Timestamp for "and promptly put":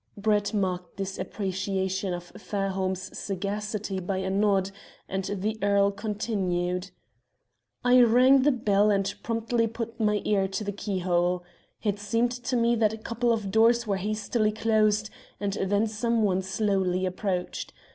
8.89-9.99